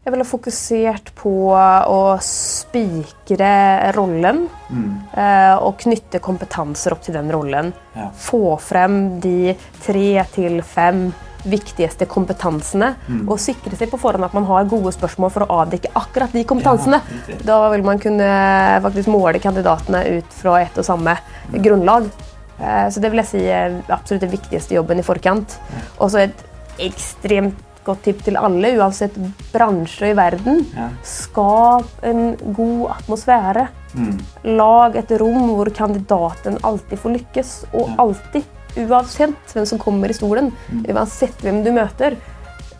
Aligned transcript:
Jeg 0.00 0.14
ville 0.14 0.24
fokusert 0.24 1.10
på 1.18 1.30
å 1.52 2.02
spikre 2.24 3.50
rollen 3.92 4.46
mm. 4.72 4.92
og 5.60 5.74
knytte 5.82 6.22
kompetanser 6.24 6.94
opp 6.96 7.02
til 7.04 7.18
den 7.18 7.28
rollen. 7.28 7.68
Ja. 7.92 8.06
Få 8.16 8.56
frem 8.64 9.20
de 9.20 9.52
tre 9.84 10.24
til 10.32 10.62
fem 10.64 11.10
viktigste 11.44 12.08
kompetansene 12.10 12.90
og 13.26 13.38
sikre 13.40 13.76
seg 13.76 13.92
på 13.92 14.00
forhånd 14.00 14.26
at 14.26 14.34
man 14.36 14.48
har 14.48 14.68
gode 14.68 14.92
spørsmål 14.96 15.32
for 15.32 15.44
å 15.46 15.60
avdekke 15.62 15.92
akkurat 15.96 16.34
de 16.36 16.44
kompetansene. 16.48 17.00
Ja, 17.28 17.38
da 17.52 17.60
vil 17.72 17.84
man 17.86 18.00
kunne 18.02 18.28
faktisk 18.84 19.12
måle 19.12 19.40
kandidatene 19.42 20.02
ut 20.18 20.36
fra 20.36 20.58
ett 20.64 20.76
og 20.80 20.86
samme 20.86 21.16
grunnlag. 21.52 22.10
Eh, 22.60 22.88
Så 22.92 23.00
det 23.00 23.10
vil 23.10 23.22
jeg 23.22 23.30
si 23.30 23.42
er 23.48 23.80
absolutt 23.88 24.26
den 24.26 24.36
viktigste 24.36 24.76
jobben 24.76 25.00
i 25.00 25.06
forkant. 25.06 25.58
Og 25.98 26.10
så 26.12 26.26
et 26.26 26.46
ekstremt 26.80 27.56
godt 27.84 28.02
tipp 28.04 28.22
til 28.26 28.36
alle, 28.36 28.74
uansett 28.78 29.14
bransje 29.52 30.10
i 30.12 30.16
verden. 30.18 30.64
Ja. 30.76 30.88
Skap 31.06 32.04
en 32.06 32.36
god 32.56 32.90
atmosfære. 32.98 33.68
Lag 34.44 34.96
et 35.00 35.10
rom 35.20 35.48
hvor 35.56 35.70
kandidaten 35.74 36.58
alltid 36.66 36.98
får 37.02 37.14
lykkes. 37.16 37.52
Og 37.74 37.94
alltid, 37.98 38.44
uansett 38.86 39.54
hvem 39.54 39.66
som 39.66 39.80
kommer 39.82 40.10
i 40.12 40.16
stolen, 40.16 40.52
uansett 40.88 41.40
hvem 41.42 41.62
du 41.66 41.72
møter, 41.74 42.16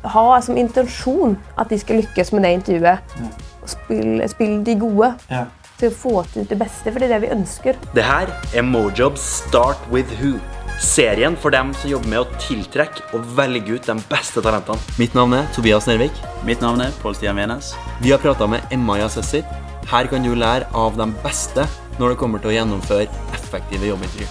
ha 0.04 0.26
som 0.40 0.56
intensjon 0.56 1.34
at 1.60 1.68
de 1.68 1.78
skal 1.80 2.00
lykkes 2.00 2.32
med 2.32 2.46
det 2.46 2.52
intervjuet. 2.58 3.16
Ja. 3.20 3.32
Spill, 3.68 4.22
spill 4.32 4.62
de 4.64 4.74
gode 4.80 5.14
Ja. 5.28 5.44
til 5.78 5.90
å 5.90 5.94
få 5.96 6.22
til 6.32 6.44
det 6.48 6.58
beste, 6.58 6.90
for 6.92 6.98
det 7.00 7.10
er 7.10 7.18
det 7.18 7.28
vi 7.28 7.34
ønsker. 7.34 7.76
Det 7.94 8.04
her 8.04 8.28
er 8.54 8.62
Mojobs 8.62 9.20
Start 9.20 9.78
with 9.92 10.08
Who. 10.20 10.38
Serien 10.80 11.34
for 11.36 11.52
dem 11.52 11.74
som 11.76 11.90
jobber 11.90 12.08
med 12.08 12.22
å 12.22 12.38
tiltrekke 12.40 13.02
og 13.12 13.26
velge 13.36 13.74
ut 13.76 13.84
de 13.84 13.94
beste 14.08 14.40
talentene. 14.40 14.80
Mitt 14.96 15.12
navn 15.12 15.34
er 15.36 15.48
Tobias 15.52 15.84
Nervik. 15.84 16.16
Mitt 16.48 16.62
navn 16.64 16.80
er 16.80 16.94
Pål 17.02 17.18
Stian 17.18 17.36
Venes. 17.36 17.74
Vi 18.00 18.14
har 18.14 18.22
prata 18.22 18.46
med 18.48 18.64
Emma 18.72 18.96
i 18.96 19.02
Assessit. 19.04 19.44
Her 19.90 20.08
kan 20.08 20.24
du 20.24 20.32
lære 20.32 20.70
av 20.72 20.96
de 20.96 21.04
beste 21.20 21.66
når 21.98 22.14
det 22.14 22.20
kommer 22.22 22.40
til 22.40 22.48
å 22.48 22.54
gjennomføre 22.54 23.10
effektive 23.36 23.90
jobbintervju. 23.90 24.30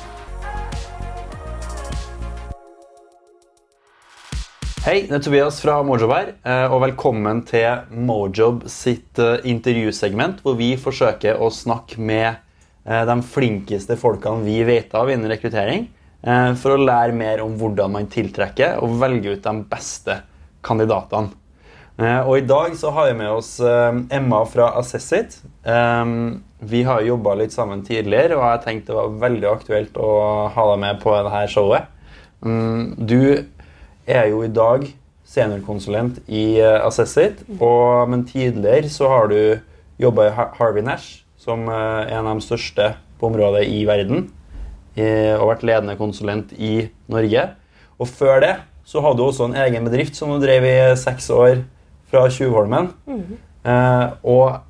Hei, 4.87 4.97
det 5.05 5.19
er 5.19 5.23
Tobias 5.27 5.61
fra 5.61 5.77
Mojob 5.85 6.15
her, 6.15 6.33
eh, 6.49 6.65
og 6.65 6.81
velkommen 6.87 7.43
til 7.45 7.85
Mojob 7.93 8.65
sitt 8.73 9.21
eh, 9.21 9.37
intervjusegment, 9.53 10.41
hvor 10.41 10.57
vi 10.57 10.71
forsøker 10.81 11.37
å 11.37 11.53
snakke 11.53 12.01
med 12.01 12.41
eh, 12.89 13.05
de 13.05 13.19
flinkeste 13.35 13.99
folkene 14.01 14.47
vi 14.49 14.63
vet 14.65 14.97
av 14.97 15.13
innen 15.13 15.29
rekruttering, 15.29 15.85
for 16.21 16.75
å 16.75 16.81
lære 16.83 17.13
mer 17.15 17.39
om 17.45 17.53
hvordan 17.55 17.93
man 17.93 18.07
tiltrekker 18.11 18.81
og 18.83 18.97
velger 18.99 19.37
ut 19.37 19.43
de 19.45 19.53
beste 19.71 20.17
kandidatene. 20.67 21.31
Eh, 21.99 22.21
Og 22.27 22.37
i 22.37 22.45
dag 22.47 22.75
så 22.79 22.91
har 22.95 23.09
vi 23.09 23.17
med 23.19 23.31
oss 23.31 23.59
eh, 23.59 24.01
Emma 24.15 24.45
fra 24.47 24.69
Assessit. 24.79 25.39
Eh, 25.63 26.05
Vi 26.59 26.83
har 26.83 27.01
jobba 27.01 27.35
litt 27.39 27.53
sammen 27.55 27.83
tidligere, 27.87 28.35
og 28.35 28.43
jeg 28.43 28.63
tenkte 28.65 28.91
det 28.91 28.95
var 28.99 29.19
veldig 29.29 29.47
aktuelt 29.47 29.95
å 29.95 30.09
ha 30.51 30.65
deg 30.73 30.79
med 30.79 30.99
på 30.99 31.13
dette 31.15 31.45
showet. 31.53 31.87
Mm, 32.43 32.95
Du 33.07 33.45
er 34.07 34.27
jo 34.27 34.43
i 34.43 34.51
dag 34.51 34.87
seniorkonsulent 35.29 36.19
i 36.27 36.59
Assessit, 36.59 37.43
men 38.09 38.25
tidligere 38.25 38.89
så 38.89 39.07
har 39.07 39.27
du 39.31 39.59
jobba 39.99 40.27
i 40.27 40.33
Harvey 40.57 40.81
Nash, 40.83 41.23
som 41.37 41.67
eh, 41.69 42.07
er 42.09 42.17
en 42.19 42.27
av 42.27 42.39
de 42.39 42.45
største 42.47 42.95
på 43.19 43.27
området 43.27 43.65
i 43.67 43.85
verden, 43.85 44.27
eh, 44.27 44.38
og 45.39 45.49
vært 45.53 45.65
ledende 45.67 45.97
konsulent 45.99 46.51
i 46.57 46.89
Norge. 47.11 47.45
Og 47.99 48.07
før 48.07 48.39
det 48.43 48.55
så 48.89 49.03
hadde 49.05 49.19
du 49.19 49.27
også 49.27 49.45
en 49.49 49.57
egen 49.67 49.85
bedrift 49.85 50.17
som 50.17 50.31
du 50.33 50.39
drev 50.41 50.65
i 50.65 50.77
seks 50.97 51.27
år 51.35 51.59
fra 52.09 52.23
Tjuvholmen. 52.33 52.87
Eh, 53.61 54.05
og 54.25 54.63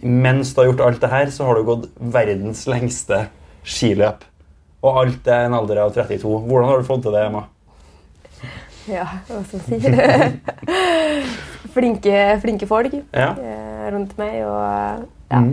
mens 0.00 0.54
du 0.54 0.62
har 0.62 0.70
gjort 0.70 0.80
alt 0.86 1.02
det 1.02 1.10
her, 1.12 1.32
så 1.34 1.44
har 1.48 1.58
du 1.58 1.66
gått 1.66 1.84
verdens 2.00 2.62
lengste 2.70 3.26
skiløp. 3.66 4.24
Og 4.86 5.02
alt 5.02 5.28
er 5.28 5.48
en 5.48 5.56
alder 5.58 5.82
av 5.82 5.92
32. 5.92 6.24
Hvordan 6.46 6.70
har 6.70 6.80
du 6.80 6.88
fått 6.88 7.04
til 7.04 7.16
det, 7.16 7.26
Emma? 7.28 7.44
Ja, 8.88 9.04
hva 9.28 9.42
skal 9.44 9.60
jeg 9.66 9.82
si? 9.82 9.90
flinke, 11.76 12.16
flinke 12.40 12.68
folk 12.70 12.94
Ja. 13.12 13.32
eh, 13.34 13.86
rundt 13.92 14.16
meg, 14.20 14.38
og 14.46 15.04
ja, 15.32 15.40
mm. 15.42 15.52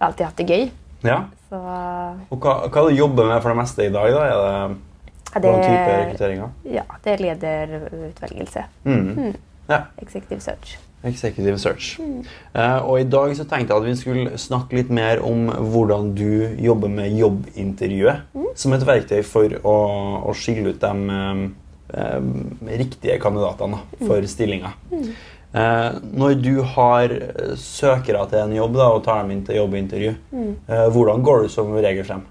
alltid 0.00 0.26
hatt 0.26 0.42
det 0.42 0.48
gøy. 0.50 0.66
ja. 1.06 1.20
Så 1.52 1.60
Og 2.32 2.38
hva, 2.40 2.54
hva 2.72 2.86
du 2.88 2.94
jobber 2.96 3.28
med 3.28 3.42
for 3.44 3.52
det 3.52 3.58
meste 3.60 3.84
i 3.84 3.92
dag? 3.92 4.08
da? 4.14 4.22
Er 5.32 5.42
det 5.42 5.50
ja, 5.50 5.56
det 5.56 5.66
type 5.66 5.96
rekrutteringer? 5.98 6.54
Ja, 6.68 6.84
det 7.04 7.12
er 7.12 7.20
lederutvelgelse. 7.26 8.64
Mm. 8.84 9.34
Ja. 9.68 9.82
Executive 10.00 10.40
search. 10.44 10.78
Executive 11.04 11.58
search. 11.58 11.98
Eh, 12.00 12.78
og 12.86 13.00
i 13.00 13.06
dag 13.08 13.34
så 13.36 13.44
tenkte 13.48 13.74
jeg 13.74 13.82
at 13.82 13.88
vi 13.88 13.94
skulle 13.98 14.38
snakke 14.40 14.78
litt 14.78 14.92
mer 14.92 15.20
om 15.26 15.48
hvordan 15.72 16.12
du 16.16 16.56
jobber 16.62 16.92
med 16.92 17.16
jobbintervjuet. 17.18 18.28
Som 18.56 18.76
et 18.76 18.86
verktøy 18.86 19.20
for 19.26 19.56
å, 19.60 19.76
å 20.28 20.36
skille 20.36 20.72
ut 20.72 20.80
de 20.84 21.18
eh, 21.18 21.42
eh, 22.00 22.30
riktige 22.84 23.18
kandidatene 23.20 23.82
for 23.98 24.14
for 24.14 24.30
stillinga. 24.30 24.72
Eh, 25.52 25.88
når 26.16 26.38
du 26.40 26.54
har 26.74 27.12
eh, 27.12 27.54
søkere 27.60 28.24
til 28.30 28.40
en 28.40 28.54
jobb 28.56 28.76
da, 28.78 28.90
og 28.94 29.02
tar 29.04 29.20
dem 29.22 29.34
inn 29.34 29.42
til 29.44 29.58
jobbintervju, 29.60 30.12
eh, 30.32 30.86
hvordan 30.94 31.24
går 31.26 31.44
du 31.44 31.50
som 31.52 31.74
regel 31.76 32.06
frem? 32.08 32.22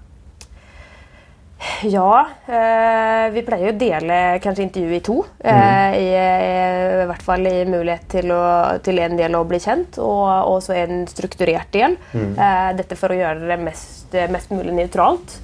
Ja, 1.86 2.24
eh, 2.50 3.28
vi 3.30 3.44
pleier 3.46 3.70
å 3.70 3.78
dele 3.78 4.16
kanskje 4.42 4.64
intervjuet 4.64 4.98
i 4.98 5.04
to. 5.06 5.20
Eh, 5.38 5.94
i, 6.00 6.08
I 6.18 7.06
hvert 7.06 7.22
fall 7.22 7.46
i 7.46 7.60
mulighet 7.70 8.08
til, 8.10 8.32
å, 8.34 8.42
til 8.82 8.98
en 8.98 9.14
del 9.18 9.38
å 9.38 9.44
bli 9.46 9.60
kjent, 9.62 10.00
og 10.02 10.50
også 10.56 10.74
en 10.80 11.04
strukturert 11.06 11.70
del. 11.74 11.94
Eh, 12.18 12.72
dette 12.78 12.98
for 12.98 13.14
å 13.14 13.20
gjøre 13.20 13.46
det 13.52 13.60
mest, 13.62 14.18
mest 14.34 14.50
mulig 14.50 14.74
nøytralt. 14.80 15.38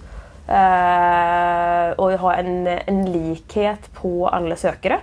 Eh, 0.48 1.94
og 2.00 2.18
ha 2.24 2.34
en, 2.40 2.66
en 2.66 3.00
likhet 3.12 3.86
på 4.00 4.26
alle 4.26 4.58
søkere. 4.58 4.98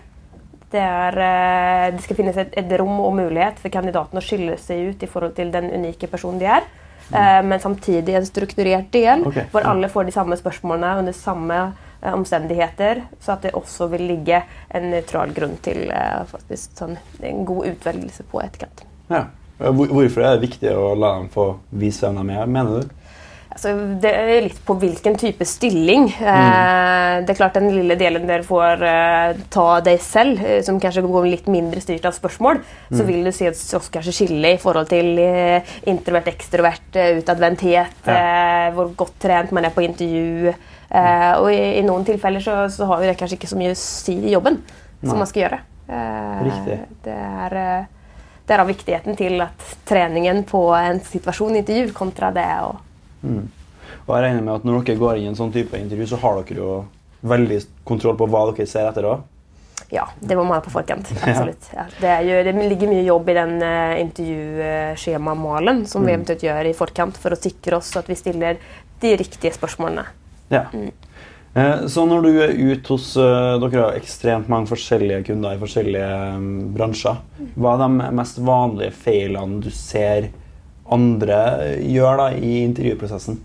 Det, 0.72 0.81
er, 0.81 1.20
eh, 1.22 1.92
det 1.96 2.03
skal 2.03 2.18
finnes 2.18 2.40
et, 2.42 2.56
et 2.58 2.74
rom 2.80 2.98
og 3.00 3.14
mulighet 3.18 3.62
for 3.62 3.74
kandidaten 3.74 4.20
å 4.20 4.24
skille 4.24 4.58
seg 4.62 4.92
ut 4.92 5.06
i 5.06 5.09
forhold 5.09 5.36
til 5.38 5.53
den 5.53 5.70
unike 5.74 6.09
personen 6.12 6.42
de 6.42 6.50
er. 6.58 6.68
Mm. 7.06 7.48
men 7.48 7.59
samtidig 7.62 8.16
en 8.18 8.26
strukturert 8.26 8.88
del 8.90 9.28
okay. 9.30 9.44
hvor 9.52 9.62
alle 9.70 9.86
får 9.94 10.08
de 10.08 10.14
samme 10.16 10.34
spørsmålene 10.40 10.96
under 11.03 11.14
samme 11.14 11.59
eh, 12.02 12.09
omstendigheter. 12.09 13.03
Så 13.22 13.36
at 13.36 13.46
det 13.46 13.53
også 13.53 13.92
vil 13.94 14.08
ligge 14.09 14.42
en 14.74 14.90
nøytral 14.90 15.34
grunn 15.38 15.53
til 15.62 15.86
eh, 15.94 16.24
faktisk 16.31 16.74
sånn, 16.80 16.97
en 17.22 17.46
god 17.46 17.76
utvelgelse 17.76 18.26
på 18.32 18.42
etterkant. 18.42 18.88
Ja. 19.12 19.28
Hvorfor 19.56 20.26
er 20.26 20.36
det 20.36 20.50
viktig 20.50 20.72
å 20.76 20.90
la 21.00 21.14
dem 21.20 21.30
få 21.32 21.46
vise 21.72 22.09
hvem 22.09 22.26
de 22.28 22.36
er, 22.36 22.50
mener 22.50 22.82
du? 22.82 23.04
Altså, 23.55 23.71
det 24.03 24.09
er 24.11 24.41
litt 24.43 24.57
på 24.67 24.75
hvilken 24.81 25.13
type 25.16 25.45
stilling. 25.47 26.09
Eh, 26.11 27.11
det 27.23 27.31
er 27.31 27.38
klart 27.38 27.55
Den 27.55 27.69
lille 27.71 27.95
delen 27.95 28.25
dere 28.27 28.43
får 28.43 28.81
eh, 28.83 29.38
ta 29.53 29.67
deg 29.85 30.01
selv, 30.03 30.41
eh, 30.43 30.57
som 30.66 30.75
kanskje 30.83 31.05
går 31.05 31.27
litt 31.31 31.47
mindre 31.47 31.79
styrt 31.79 32.03
av 32.09 32.17
spørsmål, 32.17 32.59
så 32.91 33.05
vil 33.07 33.23
du 33.23 33.31
se 33.31 33.47
oss 33.53 33.61
oss 33.77 33.88
kanskje 33.93 34.11
skille 34.17 34.51
i 34.57 34.59
forhold 34.59 34.89
til 34.91 35.16
introvert, 35.88 36.27
ekstrovert, 36.33 36.99
utadvendthet, 37.21 37.95
eh, 38.11 38.67
hvor 38.75 38.91
godt 38.99 39.16
trent 39.23 39.53
man 39.55 39.69
er 39.69 39.72
på 39.75 39.85
intervju. 39.87 40.51
Eh, 40.91 41.33
og 41.39 41.47
i, 41.53 41.61
i 41.79 41.83
noen 41.87 42.03
tilfeller 42.07 42.43
så, 42.43 42.57
så 42.72 42.89
har 42.91 43.03
jo 43.05 43.07
det 43.13 43.17
kanskje 43.22 43.39
ikke 43.39 43.51
så 43.53 43.59
mye 43.59 43.72
å 43.72 43.79
si 43.79 44.17
i 44.19 44.33
jobben 44.35 44.59
som 44.99 45.16
man 45.16 45.29
skal 45.31 45.45
gjøre. 45.45 45.61
Eh, 45.87 46.41
Riktig. 46.49 46.81
Det 47.07 47.16
er, 47.16 47.57
Derav 48.45 48.67
viktigheten 48.69 49.16
til 49.17 49.39
at 49.41 49.63
treningen 49.89 50.43
på 50.45 50.67
en 50.77 50.99
situasjon 51.01 51.55
intervju 51.63 51.95
kontra 51.97 52.29
det 52.35 52.45
å 52.61 52.75
Og 54.06 54.12
jeg 54.13 54.25
regner 54.25 54.44
med 54.44 54.53
at 54.56 54.66
Når 54.68 54.84
dere 54.86 55.02
går 55.02 55.19
inn 55.19 55.28
i 55.28 55.31
en 55.31 55.40
sånn 55.40 55.53
type 55.53 55.78
intervju, 55.80 56.09
så 56.12 56.19
har 56.22 56.41
dere 56.41 56.62
jo 56.62 56.74
veldig 57.25 57.62
kontroll 57.88 58.18
på 58.19 58.28
hva 58.30 58.44
dere 58.52 58.68
ser 58.69 58.90
etter 58.90 59.08
òg. 59.09 59.24
Ja, 59.94 60.08
det 60.19 60.36
må 60.38 60.44
man 60.44 60.58
ha 60.58 60.63
på 60.66 60.74
forkant. 60.74 61.09
Absolutt. 61.22 61.69
Ja, 61.74 61.85
det, 62.00 62.12
er 62.12 62.25
jo, 62.25 62.38
det 62.47 62.69
ligger 62.72 62.90
mye 62.90 63.06
jobb 63.06 63.30
i 63.30 63.38
den 63.38 63.56
uh, 63.62 63.96
intervjuskjemamalen 64.02 65.84
som 65.90 66.05
vi 66.05 66.16
eventuelt 66.16 66.46
gjør 66.46 66.70
i 66.70 66.76
forkant 66.78 67.17
for 67.22 67.35
å 67.35 67.40
sikre 67.40 67.79
oss 67.79 67.91
at 67.99 68.09
vi 68.09 68.17
stiller 68.17 68.61
de 69.02 69.17
riktige 69.20 69.53
spørsmålene. 69.53 70.05
Ja. 70.53 70.67
Mm. 70.73 70.91
Så 71.88 72.03
når 72.03 72.26
du 72.26 72.29
er 72.44 72.52
ute 72.52 72.91
hos 72.91 73.14
eh, 73.16 73.53
Dere 73.64 73.79
har 73.79 73.96
ekstremt 73.96 74.49
mange 74.52 74.67
forskjellige 74.67 75.22
kunder 75.29 75.55
i 75.55 75.59
forskjellige 75.61 76.09
eh, 76.11 76.47
bransjer. 76.76 77.22
Hva 77.55 77.78
er 77.78 77.79
de 77.79 78.09
mest 78.20 78.41
vanlige 78.44 78.91
feilene 79.05 79.61
du 79.64 79.70
ser 79.72 80.28
andre 80.91 81.40
gjør 81.82 82.20
da 82.22 82.29
i 82.37 82.58
intervjuprosessen? 82.64 83.40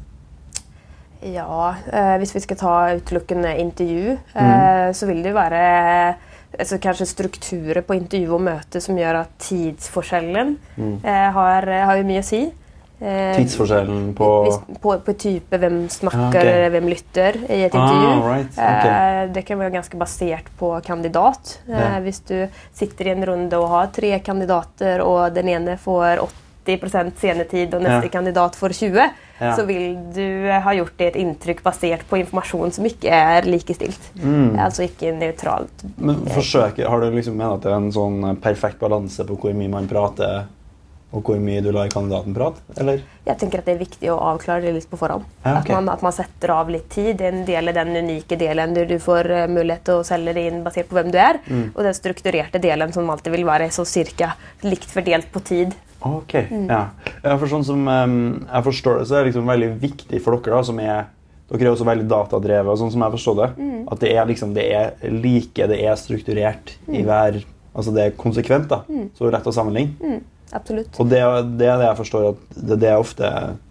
Ja, 1.20 1.74
eh, 1.92 2.14
hvis 2.20 2.32
vi 2.34 2.40
skal 2.40 2.56
ta 2.56 2.74
utelukkende 2.96 3.52
intervju, 3.60 4.16
eh, 4.34 4.92
så 4.96 5.08
vil 5.08 5.22
det 5.24 5.34
være 5.36 5.64
altså 6.58 6.78
kanskje 6.82 7.06
strukturer 7.06 7.82
på 7.86 7.94
intervju 7.94 8.32
og 8.34 8.42
møte 8.42 8.80
som 8.82 8.96
gjør 8.98 9.20
at 9.20 9.34
tidsforskjellen 9.44 10.56
eh, 10.80 11.28
har, 11.36 11.68
har 11.68 12.02
mye 12.08 12.24
å 12.24 12.26
si. 12.26 12.40
Eh, 13.00 13.36
Tidsforskjellen 13.36 14.10
på 14.14 14.26
på, 14.82 14.96
på 15.04 15.12
type 15.16 15.56
hvem 15.56 15.86
snakker 15.88 16.20
ah, 16.20 16.28
okay. 16.28 16.66
hvem 16.74 16.88
lytter 16.92 17.38
i 17.46 17.62
et 17.64 17.72
intervju. 17.72 18.10
Ah, 18.10 18.26
right, 18.26 18.50
okay. 18.52 18.90
Eh, 18.90 19.22
Det 19.32 19.44
kan 19.48 19.60
være 19.60 19.72
ganske 19.78 20.00
basert 20.00 20.50
på 20.60 20.74
kandidat. 20.84 21.58
Eh, 21.68 21.96
Hvis 22.04 22.20
du 22.28 22.36
sitter 22.76 23.08
i 23.08 23.14
en 23.14 23.24
runde 23.24 23.56
og 23.60 23.70
har 23.72 23.88
tre 23.96 24.18
kandidater, 24.20 25.00
og 25.00 25.32
den 25.32 25.48
ene 25.48 25.78
får 25.80 26.20
80 26.66 27.12
senetid, 27.18 27.74
og 27.74 27.82
neste 27.82 28.04
Ja. 28.04 28.08
kandidat 28.08 28.56
får 28.56 28.72
20 28.72 29.10
Ja. 29.40 29.56
så 29.56 29.64
vil 29.66 29.96
du 30.14 30.50
ha 30.50 30.74
gjort 30.74 30.96
det 30.98 31.06
et 31.06 31.16
inntrykk 31.16 31.62
basert 31.62 32.04
på 32.08 32.18
informasjon 32.20 32.72
som 32.72 32.84
ikke 32.84 33.08
er 33.08 33.42
likestilt. 33.42 34.12
Mm. 34.20 34.58
Altså 34.58 34.84
ikke 34.84 35.14
nøytralt. 35.16 35.70
Men 35.96 36.26
forsøker, 36.26 36.86
Har 36.88 37.00
du 37.00 37.10
liksom 37.10 37.36
ment 37.36 37.54
at 37.54 37.62
det 37.62 37.72
er 37.72 37.76
en 37.76 37.92
sånn 37.92 38.36
perfekt 38.40 38.78
balanse 38.78 39.24
på 39.24 39.38
hvor 39.38 39.54
mye 39.54 39.68
man 39.68 39.88
prater, 39.88 40.44
og 41.12 41.24
hvor 41.26 41.40
mye 41.42 41.60
du 41.60 41.72
lar 41.72 41.88
kandidaten 41.88 42.34
prate? 42.34 42.60
Eller? 42.78 43.00
Jeg 43.26 43.38
tenker 43.38 43.58
at 43.58 43.64
det 43.66 43.74
er 43.74 43.80
viktig 43.80 44.10
å 44.12 44.18
avklare 44.30 44.62
det 44.62 44.74
litt 44.76 44.90
på 44.90 44.98
forhånd. 45.00 45.24
Ja, 45.42 45.56
okay. 45.58 45.74
at, 45.74 45.82
man, 45.82 45.88
at 45.88 46.02
man 46.02 46.12
setter 46.14 46.52
av 46.54 46.70
litt 46.70 46.88
tid. 46.92 47.16
Det 47.18 47.26
er 47.26 47.32
En 47.32 47.44
del 47.48 47.68
av 47.68 47.74
den 47.74 47.96
unike 47.96 48.38
delen 48.38 48.74
du 48.74 48.98
får 49.02 49.30
eh, 49.30 49.46
mulighet 49.50 49.84
til 49.88 49.94
å 49.94 50.06
selge 50.06 50.34
det 50.34 50.46
inn 50.46 50.62
basert 50.62 50.88
på 50.88 50.94
hvem 50.94 51.10
du 51.10 51.18
er. 51.18 51.40
Mm. 51.48 51.72
Og 51.74 51.82
den 51.82 51.94
strukturerte 51.94 52.62
delen 52.62 52.92
som 52.92 53.10
alltid 53.10 53.32
vil 53.32 53.44
være 53.48 53.70
så 53.74 53.84
cirka 53.84 54.34
likt 54.62 54.90
fordelt 54.90 55.32
på 55.32 55.42
tid. 55.42 55.74
Ok, 56.06 56.34
ja. 56.48 56.82
ja. 57.22 57.36
For 57.36 57.46
sånn 57.50 57.64
som 57.66 57.86
jeg 57.88 58.66
forstår 58.66 59.00
det, 59.00 59.08
så 59.10 59.16
er 59.16 59.24
det 59.24 59.32
liksom 59.32 59.50
veldig 59.50 59.70
viktig 59.82 60.20
for 60.24 60.38
dere 60.38 60.56
da, 60.60 60.66
som 60.70 60.78
er 60.80 61.08
dere 61.50 61.66
er 61.66 61.72
også 61.74 61.86
veldig 61.88 62.06
datadrevet, 62.06 62.78
sånn 62.78 62.92
som 62.94 63.02
jeg 63.02 63.14
forstår 63.16 63.38
det. 63.40 63.48
At 63.90 64.02
det 64.04 64.10
er, 64.14 64.26
liksom, 64.30 64.52
det 64.54 64.66
er 64.70 64.92
like, 65.10 65.66
det 65.72 65.80
er 65.82 65.96
strukturert 65.98 66.76
i 66.88 67.02
hver 67.06 67.42
Altså 67.70 67.92
det 67.94 68.02
er 68.02 68.14
konsekvent, 68.18 68.66
da. 68.66 68.80
Så 69.14 69.28
rett 69.30 69.46
å 69.46 69.52
sammenligne. 69.54 70.16
Absolutt. 70.52 70.96
Og 70.98 71.06
det, 71.06 71.20
det 71.60 71.68
er 71.70 71.76
det 71.78 71.86
jeg 71.86 71.98
forstår 72.00 72.24
at 72.32 72.56
det 72.66 72.88
er 72.90 72.98
ofte 72.98 73.28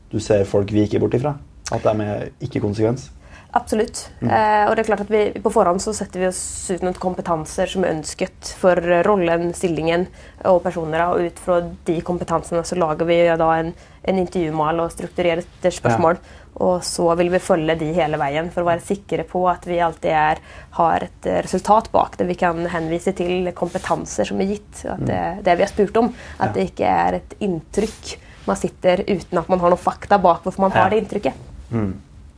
du 0.10 0.20
ser 0.24 0.46
folk 0.48 0.72
vike 0.72 1.02
bort 1.04 1.18
ifra. 1.18 1.34
At 1.76 1.84
de 1.84 2.06
er 2.06 2.30
ikke 2.44 2.62
konsekvens. 2.64 3.10
Absolutt. 3.51 4.12
Mm. 4.22 4.30
Eh, 4.30 4.63
og 4.69 4.75
det 4.75 4.84
er 4.84 4.88
klart 4.92 5.01
at 5.01 5.10
vi, 5.10 5.22
På 5.42 5.50
forhånd 5.50 5.81
så 5.81 5.90
setter 5.98 6.22
vi 6.22 6.28
oss 6.30 6.42
ut 6.69 6.84
noen 6.86 6.94
kompetanser 7.01 7.66
som 7.72 7.84
er 7.84 7.96
ønsket 7.96 8.51
for 8.60 8.78
rollen, 9.07 9.54
stillingen 9.57 10.04
og 10.46 10.60
personer. 10.63 11.01
Og 11.10 11.24
ut 11.31 11.40
fra 11.42 11.62
de 11.88 11.96
kompetansene 12.06 12.62
så 12.68 12.78
lager 12.78 13.10
vi 13.10 13.18
da 13.42 13.48
en, 13.57 13.72
en 14.06 14.19
intervjumal 14.22 14.84
og 14.84 14.92
strukturerte 14.94 15.72
spørsmål. 15.74 16.19
Og 16.60 16.84
så 16.84 17.07
vil 17.18 17.30
vi 17.34 17.40
følge 17.42 17.75
de 17.80 17.88
hele 17.96 18.19
veien 18.22 18.51
for 18.54 18.62
å 18.66 18.68
være 18.69 18.84
sikre 18.86 19.24
på 19.25 19.42
at 19.50 19.66
vi 19.69 19.80
alltid 19.81 20.12
er, 20.12 20.42
har 20.78 21.07
et 21.07 21.25
eh, 21.30 21.40
resultat 21.45 21.90
bak 21.94 22.19
det. 22.19 22.28
Vi 22.30 22.38
kan 22.42 22.62
henvise 22.69 23.16
til 23.18 23.50
kompetanser 23.57 24.30
som 24.30 24.42
er 24.44 24.52
gitt. 24.54 24.84
At 24.86 25.02
det, 25.10 25.22
det 25.48 25.57
vi 25.57 25.66
har 25.66 25.74
spurt 25.74 25.98
om. 25.98 26.13
At 26.38 26.40
Mm. 26.40 26.45
Ja. 26.45 26.54
det 26.54 26.68
ikke 26.69 26.86
er 27.07 27.13
et 27.24 27.34
inntrykk 27.42 28.13
man 28.45 28.57
sitter 28.57 29.02
uten 29.07 29.38
at 29.42 29.50
man 29.50 29.60
har 29.62 29.69
noen 29.74 29.81
fakta 29.81 30.18
bak 30.22 30.44
hvorfor 30.45 30.68
man 30.68 30.72
Ja. 30.74 30.84
har 30.84 30.90
det 30.94 31.02
inntrykket. 31.04 31.34
Mm. 31.72 31.92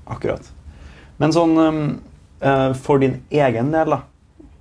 Akkurat. 0.07 0.48
Men 1.21 1.33
sånn 1.35 1.53
em, 1.62 1.81
eh, 2.41 2.71
for 2.81 3.01
din 3.03 3.19
egen 3.29 3.69
del, 3.73 3.94
da. 3.94 4.01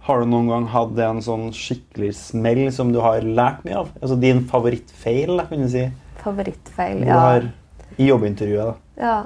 Har 0.06 0.20
du 0.22 0.30
noen 0.30 0.48
gang 0.50 0.66
hatt 0.72 0.98
en 1.06 1.20
sånn 1.24 1.48
skikkelig 1.56 2.12
smell 2.18 2.62
som 2.74 2.90
du 2.92 3.00
har 3.04 3.20
lært 3.24 3.64
mye 3.64 3.78
av? 3.82 3.90
Altså 4.00 4.16
din 4.20 4.42
favorittfeil, 4.48 5.36
da, 5.40 5.44
kan 5.48 5.64
du 5.64 5.68
si? 5.72 5.86
Favorittfeil, 6.24 7.04
ja. 7.06 7.18
har, 7.20 7.46
I 8.00 8.08
jobbintervjuet, 8.08 8.72
da. 8.74 8.74
Ja. 9.00 9.18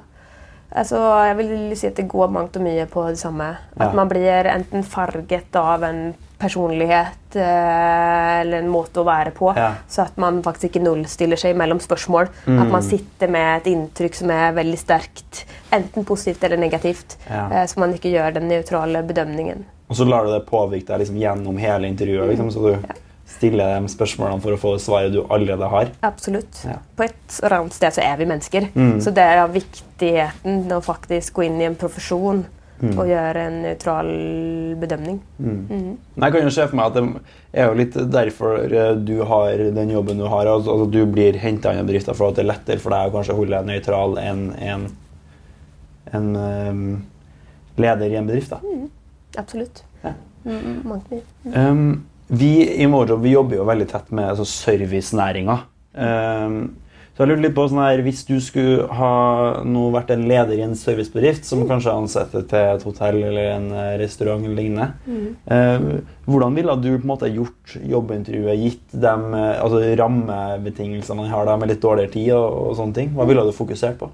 Altså, 0.74 0.98
jeg 1.28 1.36
vil 1.38 1.76
si 1.78 1.86
at 1.86 1.98
det 2.00 2.08
går 2.10 2.32
mangt 2.34 2.56
og 2.58 2.64
mye 2.66 2.86
på 2.90 3.04
det 3.08 3.18
samme. 3.20 3.52
At 3.76 3.90
Ja. 3.90 3.92
man 3.94 4.08
blir 4.10 4.48
enten 4.50 4.82
farget 4.82 5.54
av 5.56 5.84
en 5.86 6.14
personlighet 6.44 7.36
eh, 7.40 8.40
eller 8.42 8.60
en 8.62 8.70
måte 8.72 9.00
å 9.02 9.06
være 9.08 9.32
på, 9.36 9.52
Ja. 9.56 9.72
så 9.88 10.04
at 10.06 10.16
man 10.20 10.42
faktisk 10.44 10.70
ikke 10.72 10.84
nullstiller 10.84 11.40
seg 11.40 11.56
mellom 11.56 11.80
spørsmål. 11.82 12.28
At 12.46 12.70
man 12.70 12.82
sitter 12.84 13.30
med 13.32 13.62
et 13.62 13.70
inntrykk 13.72 14.14
som 14.20 14.30
er 14.34 14.52
veldig 14.56 14.78
sterkt, 14.80 15.44
enten 15.72 16.04
positivt 16.04 16.44
eller 16.44 16.60
negativt, 16.60 17.16
Ja. 17.30 17.46
eh, 17.50 17.64
så 17.66 17.78
man 17.80 17.94
ikke 17.96 18.12
gjør 18.12 18.34
den 18.34 18.48
nøytrale 18.48 19.02
bedømningen. 19.06 19.64
Og 19.90 19.96
så 19.96 20.04
lar 20.08 20.24
du 20.24 20.32
det 20.32 20.46
påvirke 20.48 20.86
deg 20.94 21.00
liksom, 21.04 21.16
gjennom 21.20 21.58
hele 21.60 21.88
intervjuet. 21.90 22.28
Liksom, 22.32 22.50
så 22.50 22.60
du 22.62 22.94
stiller 23.28 23.80
de 23.80 23.88
spørsmålene 23.92 24.40
for 24.42 24.52
å 24.54 24.58
få 24.60 24.70
svaret 24.80 25.12
du 25.12 25.22
allerede 25.32 25.68
har. 25.68 25.90
Absolutt. 26.02 26.62
Ja. 26.64 26.78
På 26.96 27.04
et 27.04 27.38
eller 27.42 27.56
annet 27.58 27.72
sted 27.76 27.92
så 27.96 28.02
er 28.04 28.16
vi 28.20 28.26
mennesker. 28.30 28.68
Mm. 28.74 29.00
Så 29.04 29.12
det 29.12 29.24
er 29.24 29.46
viktigheten 29.48 30.72
å 30.72 30.80
faktisk 30.84 31.34
gå 31.38 31.44
inn 31.48 31.60
i 31.60 31.64
en 31.68 31.76
profesjon 31.76 32.44
Mm. 32.84 32.98
og 32.98 33.06
gjøre 33.08 33.42
en 33.48 33.54
nøytral 33.64 34.08
bedømning. 34.80 35.20
Men 35.38 35.96
Jeg 36.16 36.34
kan 36.34 36.42
jo 36.42 36.50
se 36.52 36.66
for 36.68 36.76
meg 36.76 36.90
at 36.90 36.96
det 36.98 37.62
er 37.62 37.70
jo 37.70 37.78
litt 37.78 37.96
derfor 38.12 38.64
eh, 38.66 38.90
du 38.98 39.14
har 39.30 39.62
den 39.78 39.92
jobben 39.94 40.20
du 40.20 40.26
har. 40.28 40.50
Altså, 40.50 40.74
altså 40.74 40.90
du 40.92 41.00
blir 41.08 41.38
henta 41.40 41.72
inn 41.72 41.80
i 41.80 41.86
bedrifter 41.86 42.18
for 42.18 42.28
at 42.28 42.38
det 42.38 42.44
er 42.44 42.50
lettere 42.50 42.82
for 42.82 42.94
deg 42.94 43.08
å 43.08 43.14
kanskje 43.14 43.38
holde 43.38 43.56
deg 43.56 43.70
nøytral 43.70 44.18
enn 44.20 44.44
en, 44.58 44.86
en 46.12 46.30
um, 46.36 46.84
leder 47.80 48.12
i 48.12 48.18
en 48.20 48.28
bedrift. 48.28 48.52
da. 48.52 48.60
Absolutt. 49.40 49.84
Ja. 50.04 50.14
Mm, 50.44 50.80
mangt 50.84 51.14
mye. 51.14 51.24
Um, 51.54 51.86
vi 52.28 52.52
i 52.82 52.86
Mojo 52.90 53.16
vi 53.22 53.32
jobber 53.32 53.62
jo 53.62 53.68
veldig 53.68 53.88
tett 53.90 54.12
med 54.12 54.34
altså, 54.34 54.44
servicenæringa. 54.50 55.60
Um, 55.94 56.58
så 57.14 57.22
jeg 57.22 57.28
lurte 57.30 57.42
litt 57.44 57.54
på 57.54 57.64
sånn 57.70 57.78
her, 57.78 58.00
Hvis 58.02 58.24
du 58.26 58.40
skulle 58.42 58.88
ha 58.90 59.62
nå 59.62 59.84
vært 59.94 60.10
en 60.10 60.24
leder 60.26 60.58
i 60.58 60.64
en 60.66 60.74
servicebedrift 60.74 61.44
som 61.46 61.62
kanskje 61.68 61.92
ansetter 61.94 62.42
til 62.50 62.58
et 62.74 62.82
hotell 62.82 63.20
eller 63.22 63.52
en 63.52 63.68
eh, 63.72 63.92
restaurant 64.02 64.42
eller 64.44 64.56
lignende, 64.58 64.88
eh, 65.46 65.86
hvordan 66.26 66.54
ville 66.58 66.74
du 66.82 66.90
på 66.98 67.04
en 67.04 67.12
måte 67.12 67.30
gjort 67.30 67.76
jobbintervjuet 67.86 68.58
gitt 68.58 68.98
dem 69.06 69.28
eh, 69.34 69.62
altså 69.62 69.84
rammebetingelsene 70.02 71.16
man 71.22 71.30
har 71.30 71.46
da 71.46 71.56
med 71.56 71.70
litt 71.70 71.82
dårligere 71.86 72.12
tid 72.16 72.32
og, 72.34 72.50
og 72.70 72.76
sånne 72.82 72.94
ting? 72.98 73.14
Hva 73.14 73.26
ville 73.30 73.46
du 73.46 73.54
fokusert 73.54 73.98
på? 74.02 74.10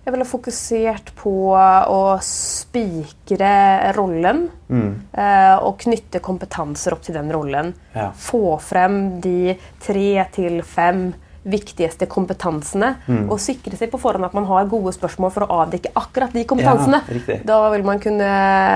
Jeg 0.00 0.14
ville 0.14 0.24
fokusert 0.24 1.10
på 1.14 1.32
å 1.54 2.02
spikre 2.24 3.92
rollen 3.96 4.48
Mm. 4.70 4.94
eh, 5.18 5.56
og 5.66 5.78
knytte 5.82 6.20
kompetanser 6.22 6.94
opp 6.94 7.02
til 7.02 7.14
den 7.18 7.30
rollen. 7.34 7.72
Ja. 7.94 8.10
Få 8.14 8.56
frem 8.62 9.20
de 9.20 9.56
tre 9.82 10.24
til 10.32 10.60
fem 10.62 11.12
viktigste 11.44 12.06
kompetansene. 12.06 12.96
Mm. 13.06 13.30
Og 13.30 13.38
sikre 13.40 13.76
seg 13.76 13.90
på 13.90 13.98
forhånd 14.00 14.24
at 14.26 14.34
man 14.36 14.44
har 14.44 14.66
gode 14.68 14.92
spørsmål 14.92 15.32
for 15.32 15.46
å 15.46 15.60
avdekke 15.64 15.92
akkurat 15.96 16.32
de 16.36 16.44
kompetansene. 16.44 17.00
Ja, 17.28 17.38
da 17.44 17.70
vil 17.70 17.82
man 17.86 17.98
kunne 18.02 18.28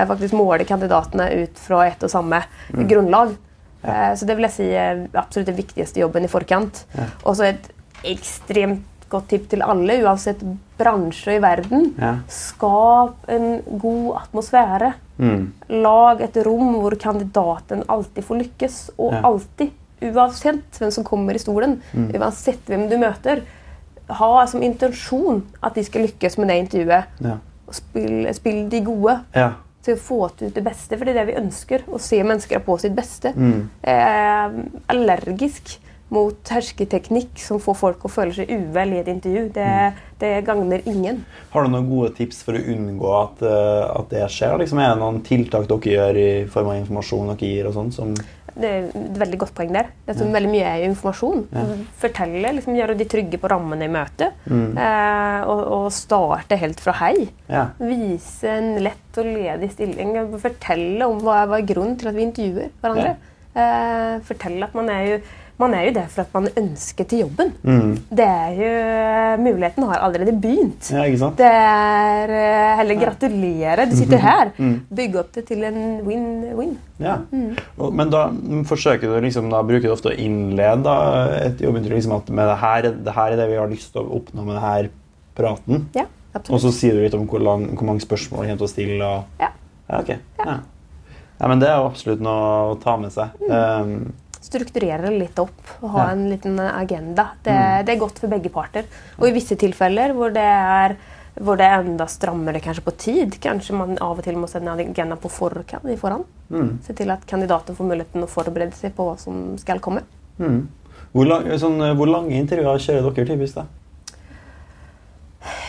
faktisk 0.09 0.33
måle 0.33 0.65
kandidatene 0.65 1.29
ut 1.43 1.57
fra 1.61 1.83
ett 1.87 2.03
og 2.03 2.09
samme 2.09 2.43
Mm. 2.73 2.87
grunnlag. 2.89 3.35
Ja. 3.83 4.15
Så 4.15 4.25
det 4.25 4.35
vil 4.35 4.47
jeg 4.47 4.51
si 4.55 4.63
er 4.73 5.07
absolutt 5.13 5.45
den 5.51 5.55
viktigste 5.59 5.99
jobben 6.01 6.23
i 6.25 6.27
forkant. 6.27 6.85
Og 7.23 7.35
så 7.37 7.49
et 7.51 7.69
ekstremt 8.03 8.83
godt 9.09 9.27
tipp 9.29 9.49
til 9.51 9.61
alle, 9.61 9.99
uansett 10.01 10.41
bransje 10.79 11.35
i 11.37 11.39
verden. 11.43 11.91
Ja. 12.01 12.15
Skap 12.27 13.29
en 13.29 13.61
god 13.79 14.15
atmosfære. 14.23 14.93
Mm. 15.21 15.43
Lag 15.69 16.21
et 16.25 16.35
rom 16.43 16.73
hvor 16.81 16.95
kandidaten 16.99 17.83
alltid 17.87 18.25
får 18.25 18.41
lykkes. 18.41 18.79
Og 18.97 19.13
Ja. 19.13 19.21
alltid, 19.29 19.71
uansett 20.11 20.79
hvem 20.79 20.91
som 20.91 21.03
kommer 21.07 21.35
i 21.35 21.41
stolen, 21.41 21.79
Mm. 21.93 22.11
uansett 22.19 22.65
hvem 22.67 22.87
du 22.89 22.97
møter, 22.97 23.41
ha 24.09 24.45
som 24.47 24.61
intensjon 24.61 25.43
at 25.63 25.73
de 25.75 25.83
skal 25.83 26.05
lykkes 26.05 26.37
med 26.37 26.47
det 26.51 26.57
intervjuet. 26.63 27.05
Ja. 27.25 27.37
Spill, 27.71 28.27
spill 28.37 28.69
de 28.69 28.81
gode 28.85 29.15
ja. 29.33 29.53
til 29.83 29.95
å 29.95 30.01
få 30.01 30.19
ut 30.29 30.53
det 30.53 30.63
beste, 30.63 30.97
for 30.97 31.05
det 31.05 31.15
er 31.15 31.25
det 31.25 31.33
vi 31.33 31.39
ønsker. 31.41 31.81
Å 31.89 31.99
se 31.99 32.19
mennesker 32.23 32.59
på 32.59 32.77
sitt 32.79 32.93
beste. 32.95 33.33
Mm. 33.35 33.69
Er 33.83 34.53
allergisk 34.93 35.79
mot 36.13 36.37
hersketeknikk 36.53 37.39
som 37.41 37.59
får 37.59 37.75
folk 37.79 38.05
å 38.05 38.11
føle 38.13 38.35
seg 38.37 38.51
uvel 38.53 38.93
i 38.93 38.99
et 39.01 39.07
intervju. 39.09 39.47
Det, 39.55 39.69
det 40.21 40.45
gagner 40.47 40.81
ingen. 40.87 41.23
Har 41.51 41.65
du 41.65 41.73
noen 41.73 41.89
gode 41.89 42.13
tips 42.15 42.41
for 42.45 42.55
å 42.55 42.63
unngå 42.71 43.11
at, 43.17 43.43
eh, 43.43 43.83
at 43.89 44.09
det 44.13 44.23
skjer? 44.31 44.55
Liksom, 44.61 44.79
er 44.79 44.93
det 44.93 45.01
noen 45.01 45.21
tiltak 45.25 45.67
dere 45.67 45.95
gjør 45.95 46.19
i 46.21 46.31
form 46.51 46.71
av 46.71 46.79
informasjon 46.79 47.31
dere 47.33 47.51
gir? 47.51 47.69
og 47.69 47.75
sånn, 47.75 47.93
som... 47.95 48.15
Det 48.55 48.69
er 48.71 48.85
et 48.87 49.17
veldig 49.19 49.37
godt 49.41 49.51
poeng 49.57 49.73
der. 49.75 49.89
Det 50.07 50.13
er 50.15 50.29
veldig 50.31 50.49
mye 50.53 50.67
er 50.69 50.77
jo 50.79 50.91
informasjon. 50.93 51.41
Fortelle, 51.99 52.53
liksom, 52.55 52.77
Gjøre 52.79 52.95
de 52.95 53.07
trygge 53.11 53.39
på 53.41 53.49
rammene 53.51 53.89
i 53.89 53.91
møtet. 53.91 54.37
Eh, 54.47 55.39
og, 55.43 55.63
og 55.75 55.87
starte 55.91 56.55
helt 56.61 56.79
fra 56.79 56.95
hei. 57.01 57.27
Ja. 57.51 57.65
Vise 57.83 58.53
en 58.55 58.77
lett 58.85 59.19
og 59.19 59.27
ledig 59.27 59.73
stilling. 59.73 60.15
Fortelle 60.39 61.09
om 61.11 61.19
hva, 61.25 61.41
hva 61.51 61.59
er 61.59 61.67
grunnen 61.67 61.99
til 61.99 62.13
at 62.13 62.15
vi 62.15 62.29
intervjuer 62.29 62.71
hverandre. 62.79 63.17
Eh, 63.55 64.13
fortelle 64.27 64.67
at 64.67 64.73
man 64.75 64.89
er 64.91 65.03
jo 65.09 65.19
man 65.61 65.73
er 65.77 65.85
jo 65.87 65.93
det 65.95 66.03
for 66.11 66.25
at 66.25 66.33
man 66.35 66.47
ønsker 66.59 67.07
til 67.07 67.21
jobben. 67.23 67.53
Det 68.11 68.25
er 68.27 68.57
jo, 68.59 68.71
Muligheten 69.43 69.85
har 69.87 70.01
allerede 70.03 70.33
begynt. 70.41 70.89
ja, 70.91 71.05
ikke 71.07 71.21
sant? 71.21 71.37
Det 71.39 71.47
er 71.47 72.33
eh, 72.35 72.73
Heller 72.81 72.99
gratulere. 72.99 73.85
Du 73.89 73.95
sitter 73.95 74.21
her. 74.23 74.51
Bygge 74.95 75.21
opp 75.21 75.31
det 75.37 75.45
til 75.47 75.63
en 75.67 75.79
win-win. 76.07 76.75
Ja. 76.99 77.17
Mm. 77.31 77.55
Men 77.95 78.11
da 78.13 78.25
mm, 78.31 78.65
forsøker 78.67 79.07
du 79.15 79.17
liksom, 79.25 79.49
da 79.51 79.63
bruker 79.63 79.87
du 79.87 79.95
ofte 79.95 80.11
å 80.11 80.17
innlede 80.19 80.97
et 81.45 81.63
jobbintervju 81.63 81.99
liksom 82.01 82.17
at 82.19 82.29
med 82.35 82.51
det 82.51 82.59
her, 82.61 82.89
det 83.07 83.15
her 83.15 83.31
er 83.35 83.41
det 83.43 83.49
vi 83.51 83.57
har 83.59 83.71
lyst 83.71 83.91
til 83.95 84.03
å 84.03 84.19
oppnå 84.19 84.45
med 84.47 84.59
denne 84.59 84.93
praten. 85.35 85.87
Ja, 85.95 86.05
Og 86.49 86.59
så 86.63 86.71
sier 86.75 86.95
du 86.95 87.03
litt 87.03 87.15
om 87.15 87.27
hvor, 87.31 87.43
lang, 87.43 87.67
hvor 87.75 87.87
mange 87.87 88.03
spørsmål 88.03 88.43
du 88.43 88.47
kommer 88.51 88.63
til 88.63 88.67
å 88.67 88.73
stille. 88.75 89.11
Og, 89.11 89.43
Ja. 89.43 89.51
ja, 89.89 89.99
ok. 89.99 90.15
Ja. 90.43 90.59
Ja, 91.35 91.47
men 91.51 91.59
det 91.59 91.67
er 91.67 91.81
jo 91.81 91.89
absolutt 91.89 92.21
noe 92.23 92.43
å 92.71 92.75
ta 92.79 92.93
med 92.95 93.11
seg. 93.11 93.33
Um, 93.49 94.13
strukturere 94.45 95.09
det 95.09 95.17
litt 95.17 95.41
opp 95.41 95.75
og 95.81 95.91
ha 95.95 96.07
en 96.13 96.27
liten 96.31 96.59
agenda. 96.61 97.31
Det, 97.43 97.57
det 97.87 97.95
er 97.95 98.01
godt 98.01 98.21
for 98.21 98.31
begge 98.31 98.53
parter. 98.53 98.87
Og 99.19 99.29
i 99.29 99.35
visse 99.35 99.57
tilfeller 99.59 100.15
hvor 100.15 100.33
det 100.35 100.45
er 100.45 100.97
hvor 101.35 101.59
det 101.59 101.65
er 101.67 101.81
enda 101.83 102.05
strammere 102.07 102.61
kanskje 102.63 102.83
på 102.85 102.93
tid. 102.95 103.37
Kanskje 103.43 103.75
man 103.75 103.97
av 103.99 104.21
og 104.21 104.23
til 104.23 104.37
må 104.39 104.47
sende 104.47 104.71
en 104.71 104.83
agenda 104.85 105.17
på 105.19 105.31
forkant, 105.31 105.87
i 105.91 105.97
forhånd. 105.99 106.23
Se 106.85 106.95
til 106.95 107.11
at 107.11 107.25
kandidaten 107.27 107.75
får 107.75 107.89
muligheten 107.89 108.23
å 108.23 108.29
forberede 108.31 108.77
seg 108.77 108.95
på 108.95 109.09
hva 109.09 109.17
som 109.19 109.57
skal 109.59 109.81
komme. 109.83 110.05
Hvor, 111.15 111.27
lang, 111.27 111.49
sånn, 111.59 111.79
eh, 111.83 111.95
hvor 111.95 112.09
lange 112.11 112.35
intervjuer 112.39 112.79
kjører 112.85 113.09
dere 113.09 113.27
typisk? 113.33 113.59
da? 113.59 113.65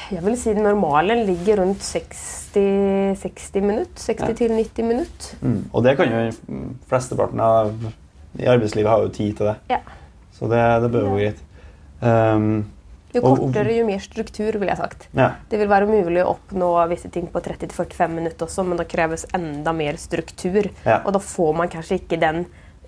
Jeg 0.06 0.22
vil 0.22 0.36
si 0.38 0.54
Normalen 0.54 1.24
ligger 1.26 1.60
rundt 1.64 1.82
60, 1.82 3.18
60 3.18 3.64
minutter. 3.66 4.02
60 4.06 4.36
til 4.38 4.54
90 4.54 4.86
minutter. 4.86 5.38
Mm. 5.42 5.60
Og 5.72 5.82
det 5.86 5.96
kan 5.98 6.12
jo 6.12 6.20
mm, 6.30 6.68
flesteparten 6.86 7.42
av 7.42 7.72
i 8.38 8.48
arbeidslivet 8.50 8.90
har 8.90 9.04
jo 9.04 9.12
tid 9.14 9.36
til 9.38 9.50
det. 9.50 9.56
Ja. 9.70 9.80
Så 10.36 10.48
det, 10.52 10.62
det 10.82 10.90
bør 10.92 11.06
jo 11.06 11.12
gå 11.14 11.20
greit. 11.22 11.44
Um, 12.00 12.48
Jo 13.14 13.22
kortere, 13.22 13.72
jo 13.78 13.86
mer 13.88 14.02
struktur, 14.04 14.58
vil 14.60 14.68
jeg 14.68 14.76
sagt. 14.76 15.06
ja. 15.16 15.30
Det 15.48 15.56
vil 15.56 15.70
være 15.70 15.86
mulig 15.88 16.20
å 16.20 16.34
oppnå 16.34 16.68
visse 16.90 17.08
ting 17.08 17.30
på 17.32 17.40
30-45 17.40 18.12
minutter 18.12 18.44
også, 18.44 18.64
men 18.66 18.76
det 18.76 18.88
kreves 18.92 19.24
enda 19.36 19.72
mer 19.72 19.96
struktur. 19.96 20.68
Ja. 20.84 20.98
Og 21.06 21.14
da 21.16 21.22
får 21.22 21.54
man 21.56 21.72
kanskje 21.72 22.00
ikke 22.02 22.18
den 22.20 22.44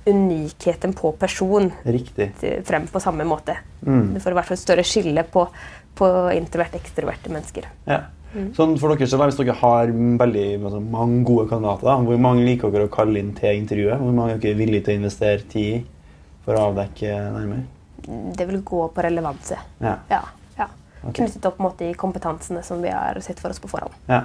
unikheten 0.09 0.93
på 0.97 1.13
person 1.21 1.71
Riktig. 1.85 2.31
frem 2.65 2.87
på 2.89 3.01
samme 3.01 3.25
måte. 3.29 3.57
Mm. 3.87 4.15
Du 4.15 4.21
får 4.21 4.33
i 4.33 4.39
hvert 4.39 4.49
fall 4.49 4.57
et 4.59 4.63
større 4.63 4.85
skille 4.87 5.25
på, 5.33 5.47
på 5.99 6.09
introvert 6.37 6.77
ekstroverte 6.79 7.33
mennesker. 7.33 7.69
Ja. 7.89 8.03
Sånn 8.57 8.75
for 8.81 8.93
dere, 8.93 9.09
så 9.09 9.17
da, 9.17 9.29
Hvis 9.31 9.39
dere 9.41 9.57
har 9.57 9.93
veldig 9.93 10.47
altså, 10.59 10.81
mange 10.85 11.23
gode 11.27 11.49
kandidater, 11.49 11.89
da, 11.89 11.97
hvor 12.05 12.21
mange 12.21 12.45
liker 12.45 12.73
dere 12.75 12.89
å 12.89 12.93
kalle 12.93 13.23
inn 13.23 13.33
til 13.39 13.57
intervjuet? 13.63 13.97
Hvor 14.03 14.17
mange 14.17 14.37
er 14.37 14.43
dere 14.43 14.59
villige 14.59 14.85
til 14.89 14.97
å 14.97 15.01
investere 15.03 15.47
tid 15.49 15.79
i 15.79 15.81
for 16.45 16.59
å 16.59 16.67
avdekke 16.71 17.15
nærmere? 17.35 17.65
Det 18.37 18.47
vil 18.49 18.61
gå 18.65 18.83
på 18.95 19.05
relevanse. 19.05 19.57
Ja. 19.85 19.97
Ja, 20.13 20.23
ja. 20.59 20.69
Okay. 21.01 21.23
Knyttet 21.23 21.49
opp 21.49 21.59
mot 21.63 21.77
de 21.81 21.91
kompetansene 21.99 22.63
som 22.67 22.85
vi 22.85 22.93
har 22.93 23.19
sett 23.25 23.41
for 23.41 23.55
oss 23.55 23.61
på 23.63 23.71
forhånd. 23.73 23.97
ja. 24.09 24.23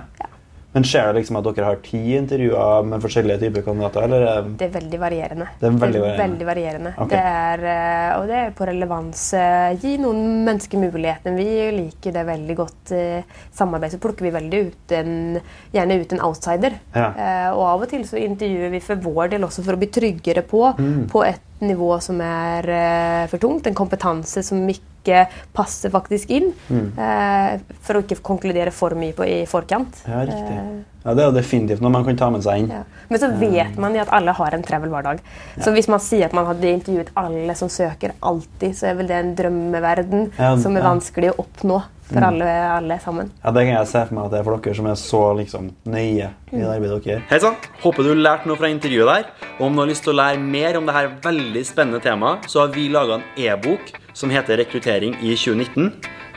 Men 0.74 0.84
Ser 0.84 1.13
det 1.13 1.20
liksom 1.22 1.38
at 1.38 1.44
dere 1.56 1.65
har 1.68 1.75
ti 1.86 2.00
intervjuer 2.18 2.86
med 2.89 3.01
forskjellige 3.03 3.39
typer 3.44 3.62
kandidater? 3.62 4.03
eller? 4.08 4.22
er- 4.25 4.50
Det 4.58 4.68
er 4.68 4.80
veldig 4.80 5.00
varierende. 5.00 5.48
Det 5.60 5.68
er 5.68 5.72
veldig 5.77 6.01
varierende. 6.01 6.24
veldig 6.24 6.46
varierende. 6.48 6.94
Okay. 6.98 7.10
Det 7.10 7.20
er, 7.20 7.65
eh, 7.74 8.18
og 8.20 8.27
det 8.27 8.36
er 8.36 8.51
på 8.58 8.65
relevans. 8.68 9.34
eh, 9.34 9.75
Gi 9.82 9.98
noen 9.98 10.44
mennesker 10.46 10.77
muligheten. 10.82 11.36
Vi 11.38 11.72
liker 11.77 12.12
det 12.12 12.25
veldig 12.25 12.56
godt. 12.56 12.92
eh, 12.92 13.22
Samarbeid 13.53 13.92
så 13.92 14.00
plukker 14.00 14.22
vi 14.22 14.32
veldig 14.32 14.65
ut 14.68 14.92
en, 14.92 15.42
gjerne 15.74 16.01
ut 16.01 16.13
en 16.13 16.20
outsider. 16.22 16.74
Ja. 16.96 17.13
Eh, 17.18 17.51
Og 17.53 17.62
av 17.68 17.82
og 17.84 17.89
til 17.89 18.01
så 18.03 18.18
intervjuer 18.18 18.72
vi 18.72 18.80
for 18.80 18.96
vår 18.96 19.30
del 19.30 19.42
også 19.42 19.63
for 19.63 19.74
å 19.74 19.77
bli 19.77 19.88
tryggere 19.88 20.42
på, 20.42 20.75
Mm. 20.77 21.08
på 21.08 21.24
et 21.27 21.39
nivå 21.67 21.91
som 22.03 22.20
er 22.22 22.67
eh, 22.70 23.27
for 23.32 23.38
tungt. 23.43 23.67
En 23.67 23.75
kompetanse 23.77 24.43
som 24.43 24.62
ikke 24.70 25.25
passer 25.53 25.91
faktisk 25.91 26.29
inn. 26.32 26.51
eh, 26.72 27.60
For 27.84 28.00
å 28.00 28.03
ikke 28.05 28.22
konkludere 28.24 28.72
for 28.72 28.96
mye 28.96 29.13
på, 29.17 29.25
i 29.27 29.43
forkant. 29.50 30.03
Ja, 30.08 30.24
riktig. 30.25 30.58
Eh, 30.58 30.82
Ja, 31.03 31.12
Det 31.13 31.20
er 31.20 31.25
jo 31.27 31.36
definitivt 31.36 31.82
noe 31.84 31.91
man 31.91 32.05
kan 32.08 32.15
ta 32.15 32.29
med 32.32 32.43
seg 32.46 32.60
inn. 32.62 32.70
ja. 32.72 32.84
Men 33.10 33.20
så 33.20 33.27
vet 33.38 33.75
man 33.77 33.93
jo 33.93 34.00
at 34.05 34.13
alle 34.15 34.32
har 34.32 34.53
en 34.55 34.63
travel 34.63 34.89
hverdag. 34.89 35.20
Så 35.60 35.74
hvis 35.75 35.89
man 35.91 36.00
sier 36.00 36.25
at 36.29 36.34
man 36.34 36.46
hadde 36.48 36.63
intervjuet 36.63 37.10
alle 37.20 37.53
som 37.60 37.67
søker 37.67 38.13
alltid, 38.24 38.72
så 38.79 38.88
er 38.88 38.93
vel 38.96 39.08
det 39.08 39.17
en 39.17 39.36
drømmeverden 39.36 40.32
Ja, 40.39 40.55
som 40.58 40.77
er 40.77 40.82
ja. 40.82 40.88
vanskelig 40.93 41.34
å 41.34 41.43
oppnå 41.43 41.82
for 42.08 42.24
alle, 42.28 42.48
alle 42.78 43.00
sammen. 43.00 43.32
Ja, 43.44 43.52
Det 43.52 43.66
kan 43.66 43.74
jeg 43.76 43.88
se 43.88 44.06
for 44.08 44.16
meg 44.16 44.26
at 44.26 44.32
det 44.32 44.40
er 44.40 44.44
for 44.44 44.58
dere 44.58 44.76
som 44.76 44.86
er 44.92 44.96
så 45.00 45.22
liksom, 45.40 45.70
nøye 45.86 46.30
i 46.52 46.56
det 46.58 46.68
arbeidet 46.68 47.04
dere 47.04 47.14
gjør. 47.14 47.22
Hei 47.30 47.40
sann! 47.40 47.56
Håper 47.84 48.04
du 48.04 48.14
lærte 48.16 48.48
noe 48.48 48.58
fra 48.58 48.68
intervjuet 48.68 49.08
der. 49.08 49.26
Og 49.60 49.68
om 49.68 49.74
du 49.74 49.80
har 49.82 49.88
lyst 49.88 50.04
til 50.04 50.14
å 50.14 50.18
lære 50.20 50.40
mer 50.40 50.78
om 50.78 50.86
dette 50.86 51.28
veldig 51.28 51.66
spennende 51.66 52.02
temaet, 52.04 52.50
så 52.50 52.60
har 52.66 52.68
vi 52.76 52.90
laga 52.90 53.20
en 53.20 53.24
e-bok 53.38 53.94
som 54.14 54.30
heter 54.30 54.58
'Rekruttering 54.58 55.16
i 55.22 55.36
2019'. 55.36 55.92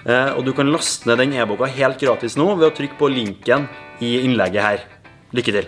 Eh, 0.07 0.37
Og 0.39 0.45
du 0.45 0.53
kan 0.53 0.67
laste 0.71 1.07
ned 1.07 1.19
den 1.19 1.33
e-boka 1.33 1.67
helt 1.67 1.99
gratis 2.01 2.37
nå 2.37 2.55
ved 2.57 2.73
å 2.73 2.77
trykke 2.77 2.97
på 2.99 3.09
linken 3.11 3.69
i 4.01 4.21
innlegget 4.25 4.63
her. 4.63 4.79
Lykke 5.33 5.53
til. 5.53 5.65